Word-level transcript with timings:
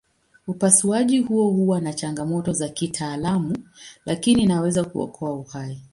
Upasuaji 0.47 1.19
huo 1.19 1.49
huwa 1.49 1.81
na 1.81 1.93
changamoto 1.93 2.53
za 2.53 2.69
kitaalamu 2.69 3.57
lakini 4.05 4.43
inaweza 4.43 4.83
kuokoa 4.83 5.33
uhai. 5.33 5.81